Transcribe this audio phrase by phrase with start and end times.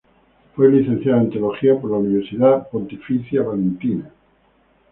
[0.55, 4.09] Fue licenciado en Teología por la Universidad de Pontificia valentina.